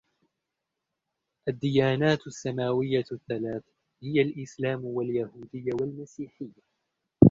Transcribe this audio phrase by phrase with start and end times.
[1.47, 3.63] الديانات السماوية الثلاث
[4.03, 6.51] هي الإسلام واليهودية والمسيحية.